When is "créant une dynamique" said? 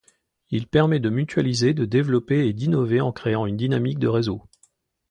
3.11-3.99